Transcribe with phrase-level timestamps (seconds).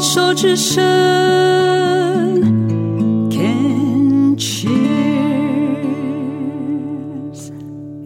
[0.00, 0.80] 牵手之声
[3.30, 4.70] ，Can cheers。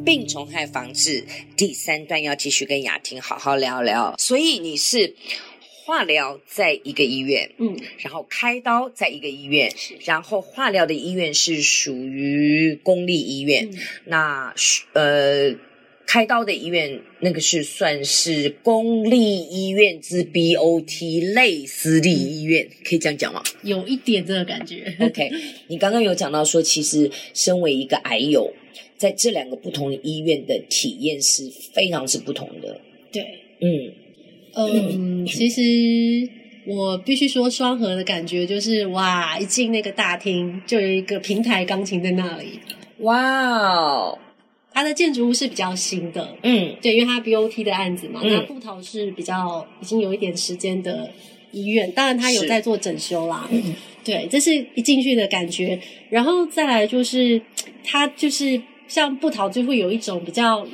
[0.05, 1.25] 病虫害防治
[1.57, 4.17] 第三段要继续跟雅婷好好聊聊。
[4.19, 5.15] 所以你是
[5.85, 9.73] 化疗在一个医院，嗯，然后开刀在一个医院，
[10.05, 14.53] 然后化疗的医院是属于公立医院，嗯、那
[14.95, 15.55] 呃。
[16.15, 23.43] 开刀的医院，那个是算是公立医院之 BOT 类私立医院，可以这样讲吗？
[23.65, 24.95] 有一点这个感觉。
[25.01, 25.29] OK，
[25.67, 28.49] 你刚刚有讲到说，其实身为一个癌友，
[28.97, 32.81] 在这两个不同的医院的体验是非常是不同的。
[33.11, 33.21] 对，
[33.61, 33.67] 嗯
[34.55, 35.61] 嗯， 其实
[36.69, 42.61] 我必须说，双和的感觉就是哇，一进那个大厅就有一个平台钢琴在那里，
[42.99, 44.17] 哇。
[44.75, 51.09] 它的建筑物是比较新的，嗯，对，因为它 BOT 的案子嘛，嗯、那布桃是比较已经有一点时间的
[51.53, 53.73] 医院，当然它有在做整修啦，嗯，
[54.05, 57.41] 对，这是一进去的感觉，然后再来就是
[57.85, 60.67] 它就是像布桃就会有一种比较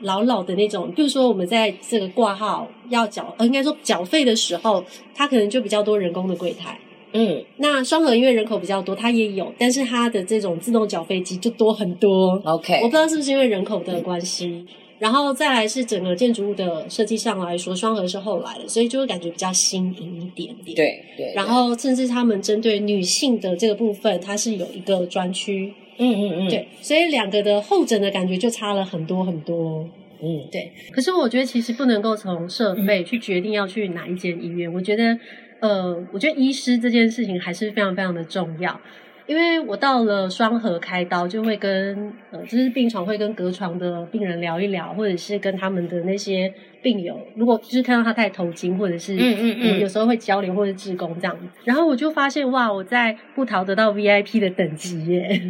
[0.00, 4.84] 老老的那种，就是说我们在这个挂号要缴，呃，应该说缴费的时候，
[5.14, 6.78] 它可能就比较多人工的柜台。
[7.12, 12.40] 嗯，那双河因为人口比较多，它也有，但是它的这种自动缴费机就多很多。
[12.44, 14.66] OK，我不知道是不是因为人口的关系，嗯、
[14.98, 20.76] 然后再来是整个建筑物的设计上来说，双河是后来的，所以就会感觉比较新颖一点点。
[20.76, 21.32] 对对。
[21.34, 25.72] 然后甚至他们针对女性的这个部分，它是有一个专区。
[25.96, 26.48] 嗯嗯嗯。
[26.50, 29.88] 对，所以两个的后诊的感觉就差了很多很多。
[30.20, 30.70] 嗯，对。
[30.92, 35.18] 可是我觉得其实不能够从设备去决定要去哪一间医院，嗯、我觉得。
[35.60, 38.80] 呃，我觉得医师这件事情还是非常非常的重要，
[39.26, 55.42] 因为我到了双核开刀，就会跟呃，就是病床会跟隔床的病人聊一聊，或者是跟他们的那些病友，如果就是看到他戴头巾，或者是嗯嗯嗯，有时候会交流或者志工这样子，然后我就发现哇，我在布桃得到 VIP 的等级耶。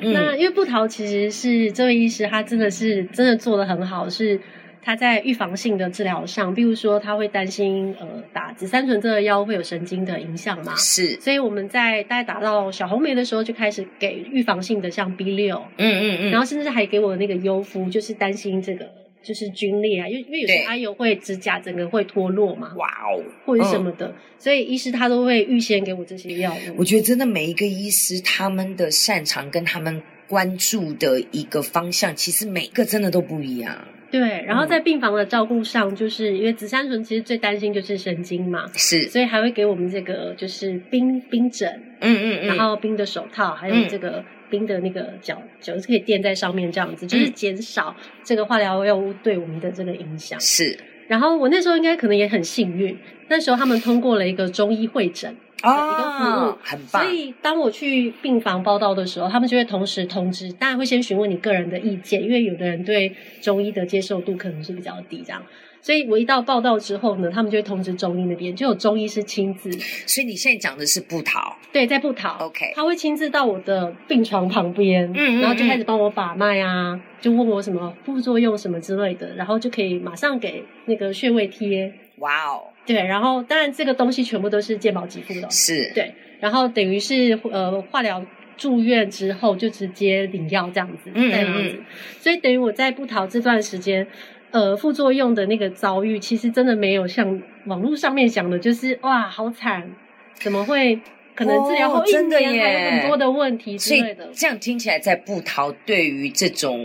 [0.00, 4.40] 嗯、 那因为布桃其实是这位医师，他真的是真的做的很好，是。
[4.84, 10.74] 他在预防性的治疗上，比如说他会担心，呃，打紫杉醇这个药会有神经的影响嘛？
[10.76, 18.86] 是，所以我们在大概打到小红梅的时候，就开始给预防性的，像 B 六，嗯嗯嗯，然后甚至还给我那个优肤，就是担心这个
[19.22, 26.74] 就是皲裂啊，因为因为有些癌友会指甲整个会脱落嘛，哇哦，或者什么的，嗯、所以医师他都会预先给我这些药物。
[26.76, 33.78] 我觉得真的每一个医师他们的擅长跟他们关注的一个方向，其实每个真的都不一样。
[34.14, 50.38] 对，然后在病房的照顾上，就是因为紫杉醇其实最担心就是神经嘛，是，所以还会给我们这个就是冰冰枕，嗯嗯嗯，然后冰的手套，还有这个冰的那个脚脚是可以垫在上面这样子，就是减少这个化疗药物对我们的这个影响。
[50.38, 55.34] 是，然后我那时候应该可能也很幸运，那时候他们通过了一个中医会诊。
[55.64, 57.02] 哦，一个服务很棒。
[57.02, 65.42] 所以当我去病房报到的时候，他们就会同时通知，当然会先询问你个人的意见，因为有的人对中医的接受度可能是比较低，这样。
[65.80, 69.70] 所以我一到报到之后呢，他们就会通知中医那边，就有中医师亲自。
[70.06, 71.54] 所以你现在讲的是部桃？
[71.74, 72.38] 对，在部桃。
[72.40, 81.92] OK，他会亲自到我的病床旁边，嗯，嗯，嗯，然后就开始帮我把脉啊，就问我什么副作用什么之类的，然后就可以马上给那个穴位贴。
[82.18, 82.64] 哇哦。
[82.86, 85.90] 对，然后当然这个东西全部都是健保给付的，是。
[85.94, 88.24] 对，然后等于是呃化疗
[88.56, 91.82] 住院之后就直接领药这样子，嗯，这样子，
[92.20, 94.06] 所以等于我在布桃这段时间，
[94.50, 99.90] 呃，副作用的那个遭遇，其实真的没有像网络上面讲的，就是哇好惨，
[100.34, 101.00] 怎么会
[101.34, 106.78] 可能治疗后一年还有很多的问题之类的，这样听起来在布桃对于这种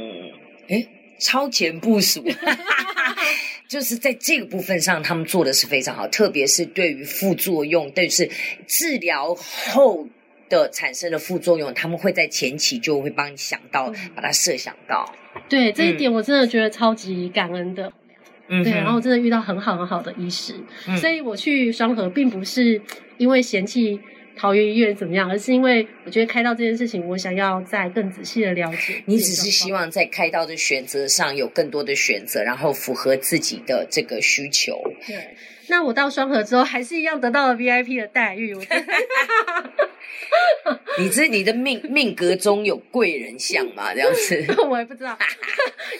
[0.69, 0.88] 诶
[1.19, 2.23] 超前部署。
[3.69, 8.28] 就是在这个部分上，他们做的是非常好，特别是对于副作用，但是
[8.66, 10.07] 治疗后
[10.50, 15.13] 的产生的副作用，他们会在前期就会帮你想到，嗯、把它设想到。
[15.47, 17.94] 对这一点，我真的觉得超级感恩的。
[18.47, 20.56] 嗯，对，然后我真的遇到很好很好的医师，
[20.88, 22.81] 嗯、所以我去双河，并不是
[23.19, 24.00] 因为嫌弃。
[24.39, 25.30] 桃园医院怎么样？
[25.30, 29.03] 而是因为我觉得开刀这件事情，我想要再更仔细的了解。
[29.06, 34.81] 你只是希望在开刀的选择上有更多的选择，然后符合自己的这个需求。
[35.06, 35.18] 对，
[35.69, 38.54] 那我到双河之后，还是一样得到了 VIP 的待遇。
[38.56, 38.62] 我
[41.00, 43.94] 你这你的命命格中有贵人相吗？
[43.94, 45.18] 这样子， 我也不知道。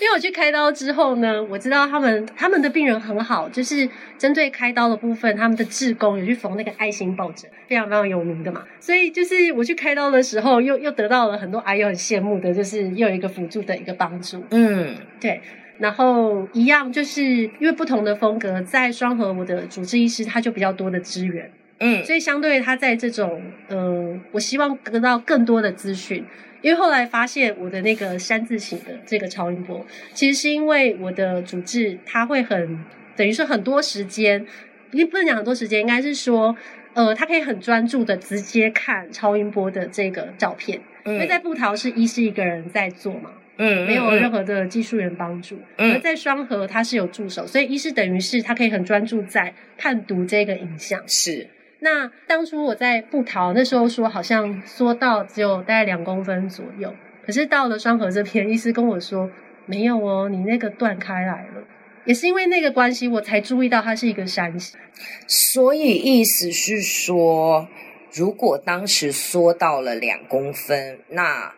[0.02, 8.64] 因为我去开刀之后呢，我知道他们他们的病人很好，就是针对开刀的部分，他们的志工有去缝那个爱心抱枕，非常非常有名的嘛。
[8.80, 14.44] 所以就是我去开刀的时候，又又得到了很多阿友很羡慕的，就是又有一个辅助的一个帮助。
[14.52, 15.42] 嗯，对。
[15.80, 21.50] 然后一样，就是因为不同的风格，在双和我的主治医师他就比较多的资源，
[21.80, 26.26] 嗯，所以相对他在这种，呃，我希望得到更多的资讯，
[26.62, 32.84] 因为后来发现我的那个山字形的这个超音波，其实是因为我的主治他会很
[33.16, 34.46] 等于说很多时间，
[34.92, 36.54] 你不能讲很多时间，应该是说，
[36.94, 43.32] 呃，他可以很专注的直接看超音波的这个照片，嗯，因为在布桃是医师一个人在做嘛。
[43.62, 45.60] 嗯，没有任何的技术员帮助。
[45.76, 51.06] 嗯，而在双核他是有助手，所以医师等于是他可以很专注在判读这个影像。
[51.08, 51.50] 是。
[51.82, 56.96] 那当初我在布桃那时候说好像缩到只有大概两公分左右，
[57.26, 59.30] 可是到了双河这边，医师跟我说
[59.66, 61.64] 没有哦，你那个断开来了。
[62.06, 64.80] 也是因为那个关系，我才注意到它是一个山形。
[65.28, 67.68] 所以意思是说，
[68.14, 71.54] 如果当时缩到了两公分，那。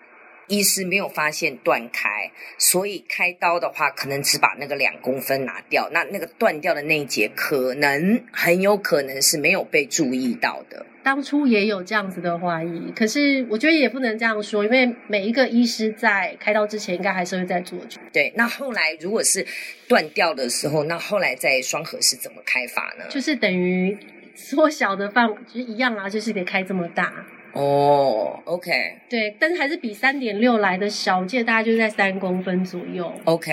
[0.51, 5.89] 医师没有发现断开，所以开刀的话，可能只把那个两公分拿掉。
[5.93, 10.85] 那那个断掉的那一节，可能很有可能是没有被注意到的。
[11.03, 17.79] 当初也有这样子的怀疑，可是我觉得也不能这样说，因为每一个医师在开刀之前，应该还是会在做。
[18.11, 19.43] 对，那后来如果是
[19.87, 23.05] 断掉的时候，那后来在双核是怎么开法呢？
[23.09, 23.97] 就是等于
[24.35, 27.25] 缩小的范围，就是一样啊，就是得开这么大。
[27.53, 28.71] 哦、oh，OK，
[29.09, 33.11] 对，但是还是比三点六来的小，我记得大概就在三公分左右。
[33.25, 33.51] OK，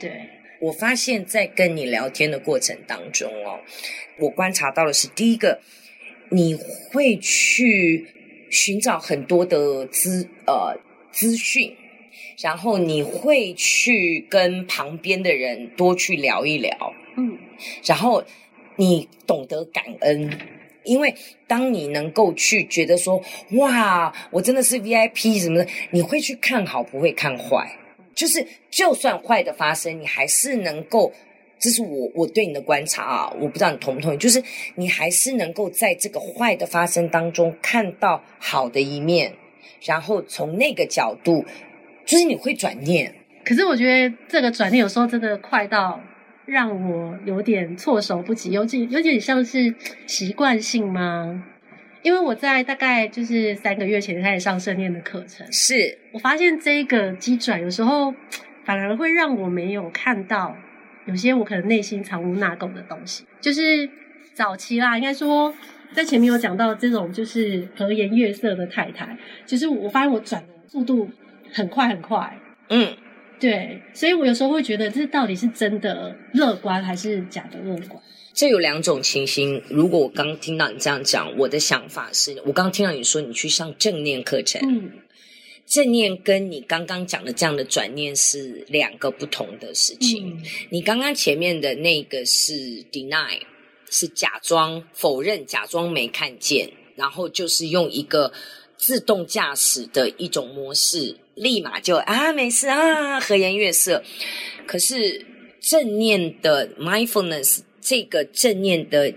[0.00, 0.10] 对，
[0.60, 3.60] 我发现，在跟你聊天的过程当中哦，
[4.18, 5.60] 我观察到的是，第一个，
[6.30, 6.56] 你
[6.90, 8.08] 会去
[8.50, 10.76] 寻找很多的资呃
[11.12, 11.76] 资讯，
[12.42, 17.38] 然后你会去跟旁边的人多去聊一聊，嗯，
[17.84, 18.24] 然后
[18.74, 20.57] 你懂得感恩。
[20.84, 21.14] 因为
[21.46, 23.22] 当你能够去觉得说，
[23.52, 27.70] 哇，我真的是 VIP 什么的，你会去看好，不会看坏。
[28.14, 31.12] 就是就算坏的发生，你还是能够，
[31.58, 34.16] 这是我我对你的观察啊，我不知道你同不同意。
[34.16, 34.42] 就是
[34.74, 39.32] 你还是能够在这个坏的发生当中看到好的一面，
[39.82, 41.44] 然后从那个角度，
[42.04, 43.14] 就是你会转念。
[43.44, 46.00] 可是我觉得这个转念有时候真的快到。
[46.48, 49.74] 让我有点措手不及，有点有点像是
[50.06, 51.44] 习惯性吗？
[52.02, 58.14] 因为我在大概就是三个月前开始上圣念的课程，是我发现这个机转有时候
[58.64, 60.56] 反而会让我没有看到
[61.04, 63.24] 有些我可能内心藏污纳垢的东西。
[63.40, 63.90] 就是
[64.32, 65.52] 早期啦，应该说
[65.92, 71.10] 在前面有讲到这种就是和颜悦色的太太，就是我发现我转的速度
[71.52, 72.38] 很快很快，
[72.70, 72.96] 嗯。
[73.40, 78.02] 对，所以我有时候会觉得，这到底是真的乐观还是假的乐观？
[78.34, 79.62] 这有两种情形。
[79.68, 84.92] 如果我刚听到你这样讲，我的想法是，我刚听到你说你去上正念课程，嗯，
[85.66, 90.38] 正念跟你刚刚讲的这样的转念是两个不同的事情。
[90.38, 92.52] 嗯，你刚刚前面的那个是
[92.92, 93.40] deny，
[93.90, 98.32] 是假装否认，假装没看见，然后就是用一个
[98.78, 101.16] 自动驾驶的一种模式。
[101.34, 104.02] 立马就啊，没事啊，和颜悦色。
[104.66, 105.24] 可是
[105.60, 109.14] 正念的 mindfulness 这个正念的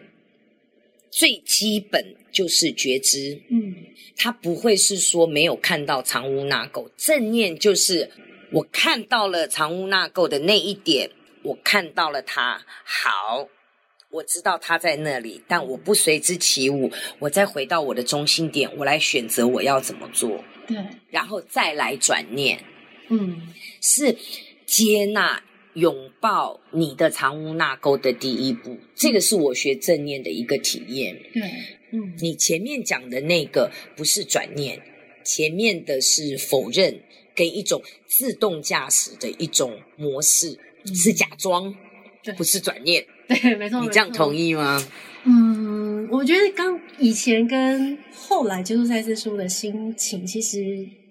[1.10, 3.76] 最基本就是觉知，嗯，
[4.16, 6.90] 它不会是说没有看到藏污纳垢。
[6.96, 8.12] 正念就是
[8.52, 11.10] 我看到了藏污纳垢的那一点，
[11.42, 13.50] 我看到了它，好，
[14.12, 20.44] 我知道他在那里，但我不随之起舞，我再回到我的中心点，我来选择我要怎么做。
[20.68, 20.78] 对，
[21.10, 22.62] 然后再来转念，
[23.10, 23.42] 嗯，
[23.82, 24.16] 是
[24.66, 25.42] 接纳、
[25.74, 28.78] 拥抱你的藏污纳垢的第一步。
[28.96, 31.18] 这个是我学正念的一个体验。
[31.34, 31.42] 对，
[31.92, 34.82] 嗯，你前面讲的那个不是转念，
[35.24, 37.02] 前面的是否认
[37.34, 41.74] 跟一种自动驾驶的一种模式，嗯、是假装，
[42.38, 43.06] 不是转念。
[43.34, 44.84] 对， 没错，你这样同意吗？
[45.24, 50.60] 嗯，我觉得刚以前跟后来接触赛事书的心情，其实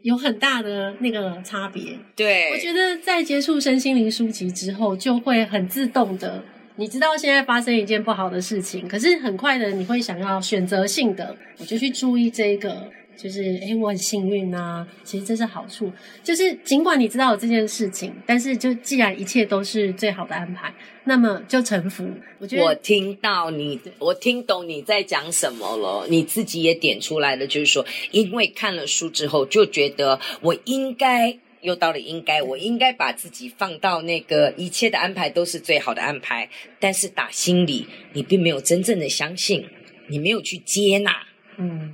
[0.02, 1.96] 有很大的那个差别。
[2.16, 6.42] 对，我觉得在接触身心灵书籍之后，就会很自动的，
[6.76, 12.90] 你知道现在发生一件不好的事情，可是很快的你会想要选择性的，我就去注意这个。
[13.22, 14.86] 就是诶，我很幸运啊！
[15.04, 15.92] 其实这是好处，
[16.24, 20.72] 就是尽管你知道有这件事情，但是就既然一切都是最好的安排，
[21.04, 22.08] 那么就臣服。
[22.38, 26.06] 我觉得我听到你，我听懂你在讲什么了。
[26.08, 36.48] 你自己也点出来了，就是说，因为看了书之后，就觉得我应该又到了应该，我应该把自己放到那个一切的安排都是最好的安排，
[36.78, 39.66] 但是打心里你并没有真正的相信，
[40.08, 41.14] 你没有去接纳，
[41.58, 41.92] 嗯。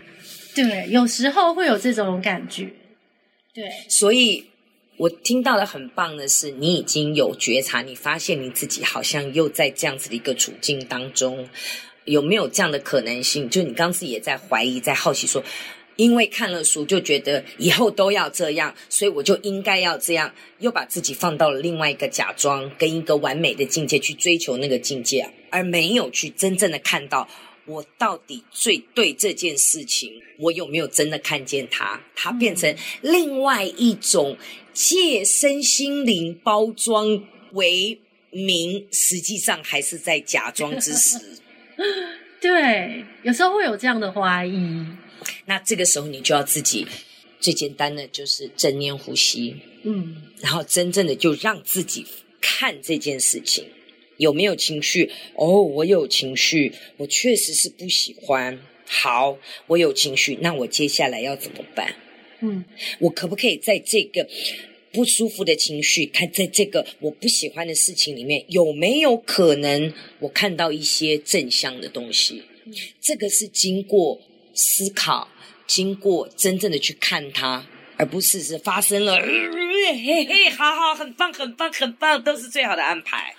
[0.57, 2.71] 对，有时候会有这种感觉。
[3.53, 4.47] 对，所以
[4.97, 11.47] 我听到的很棒的是，你已经有觉察，你发现你自己好像又在这样子的一个处境当中，
[12.07, 13.51] 有没有这样的可能性？
[13.51, 15.45] 就你刚自己也在怀疑，在好奇说，
[15.97, 27.29] 因为看了书就觉得以后都要这样，所以我就应该要这样，又把自己放到了另外一个假装跟一个完美的境界去追求那个境界，而没有去真正的看到。
[27.67, 32.01] 我到底最对这件事情，我有没有真的看见它？
[32.15, 34.37] 它变成另外一种
[34.73, 41.19] 借身心灵包装为名，实际上还是在假装之时。
[42.41, 44.87] 对，有时候会有这样的怀疑。
[45.47, 46.87] 那这个时候你就要自己
[47.41, 52.07] 最简单的就是正念呼吸，嗯，然后真正的就让自己
[52.41, 53.67] 看这件事情。
[54.17, 55.11] 有没有情绪？
[55.35, 58.59] 哦，我有情绪，我确实是不喜欢。
[58.87, 61.95] 好，我有情绪，那我接下来要怎么办？
[62.41, 62.65] 嗯，
[63.01, 64.29] 我可不可以在这个
[64.93, 72.43] 不舒服的情绪，看在这个我不喜欢的事情里面，有没有可能我看到一些正向的东西？
[72.65, 74.21] 嗯，这个是经过
[74.55, 75.29] 思考，
[75.67, 83.35] 经过真正的去看它，而不是是发生了，嘿嘿，好好，很棒，很棒，很棒，都是最好的安排。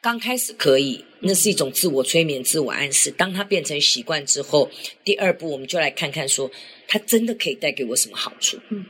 [0.00, 3.10] 刚开始可以，那是一种自我催眠、自我暗示。
[3.10, 4.70] 当它变成习惯之后，
[5.04, 6.50] 第二步我们就来看看说，
[6.86, 8.58] 它真的可以带给我什么好处？
[8.70, 8.84] 嗯，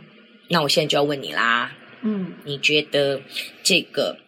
[0.49, 3.23] 那我现在就要问你啦，嗯，你觉得
[3.63, 4.19] 这个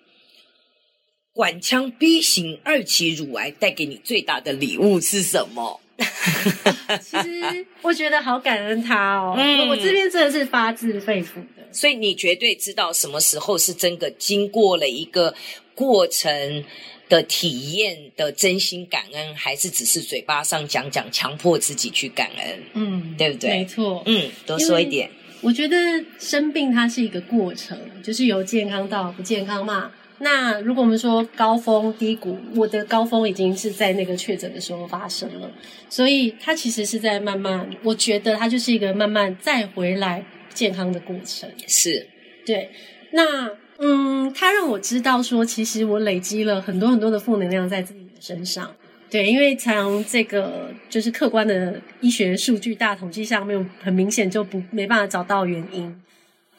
[1.34, 5.80] 管腔 B 型二期乳癌带给你最大的礼物是什么？
[7.02, 15.34] 其实我觉得好感恩他哦，嗯，我这边真的是发自肺腑的，所以你绝对知道什么时候是真的经过了一个
[15.80, 16.62] 过程
[17.08, 22.62] 的体验的真心感恩，还是只是嘴巴上讲讲，强迫自己去感恩？
[22.74, 23.50] 嗯，对不对？
[23.50, 25.10] 没错，嗯，多说一点。
[25.40, 25.76] 我觉得
[26.18, 29.90] 生病它是一个过程，就是由健康到不健康嘛。
[30.18, 35.50] 那如果我们说高峰低谷，我的高峰已经是在那个确诊的时候发生了，
[35.88, 40.22] 所以它其实是在慢慢，我觉得它就是一个慢慢再回来
[40.52, 41.50] 健康的过程。
[41.66, 42.06] 是，
[42.44, 42.70] 对。
[43.12, 43.50] 那
[43.82, 48.70] 嗯，它让我知道说，其实我累积了很多很多的负能量在自己的身上。
[49.10, 56.00] 对，因为从这个就是客观的医学数据大统计上面，很明显就不没办法找到原因。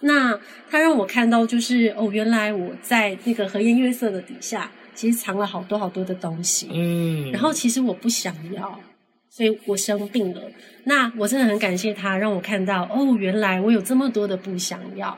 [0.01, 0.37] 那
[0.69, 6.67] 他让我看到，就是哦，原来我在那个和颜悦色的底下，其实藏了好多好多的东西。
[6.73, 8.79] 嗯，然后其实我不想要，
[9.29, 10.41] 所以我生病了。
[10.85, 15.17] 那我真的很感谢他，让我看到哦，原来我有这么多的不想要。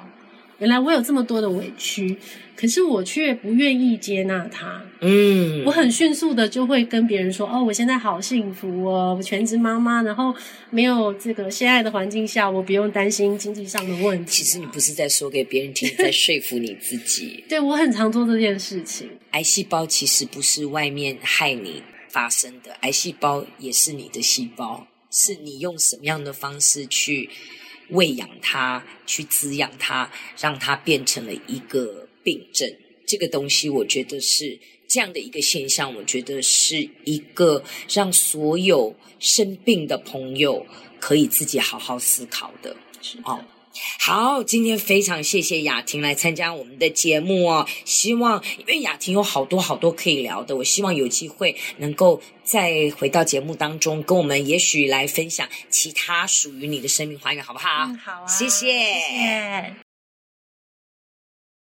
[0.59, 2.15] 原来我有这么多的委屈，
[2.55, 4.81] 可是我却不愿意接纳它。
[5.01, 10.33] 嗯，我很迅速的就会跟别人说：“哦，我现在好幸福哦，我全职妈妈，然后
[10.69, 17.43] 没有这个现在的环境下，我不用担心经济上的问题。”其实你不是在说给别人听，在说服你自己。
[17.49, 19.09] 对，我很常做这件事情。
[19.31, 27.29] 癌细胞其实不是外面害你发生的，癌细胞也是你的细胞，是你用什么样的方式去。
[27.89, 32.71] 喂养它，去滋养它，让它变成了一个病症。
[33.05, 35.93] 这个东西，我觉得是这样的一个现象。
[35.95, 40.65] 我觉得是一个让所有生病的朋友
[40.99, 42.75] 可以自己好好思考的。
[43.23, 43.43] 哦。
[43.99, 47.67] 好，今天非常谢谢雅婷来参加我们的节目哦。
[47.85, 57.85] 希望因为雅婷有好多好多可以聊的，我希望有机会能够再回到节目当中，跟我们也许来分享其他属于你的生命花园，好不好？
[57.87, 58.67] 嗯，好啊，谢谢。
[58.67, 59.82] 谢谢。